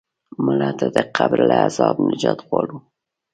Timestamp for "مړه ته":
0.45-0.87